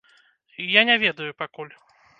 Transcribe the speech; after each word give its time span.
Я 0.69 0.81
не 0.91 0.97
ведаю 1.05 1.31
пакуль. 1.45 1.75